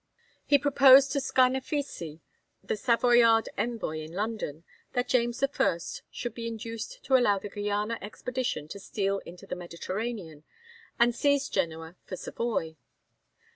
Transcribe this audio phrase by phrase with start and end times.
[0.47, 2.21] He proposed to Scarnafissi,
[2.63, 5.77] the Savoyard envoy in London, that James I.
[6.09, 10.43] should be induced to allow the Guiana expedition to steal into the Mediterranean,
[10.97, 12.77] and seize Genoa for Savoy.